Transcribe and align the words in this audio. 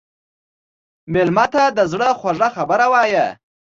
مېلمه 1.13 1.45
ته 1.53 1.63
د 1.77 1.79
زړه 1.91 2.09
خوږه 2.19 2.49
خبره 2.55 2.85
وایه. 2.93 3.27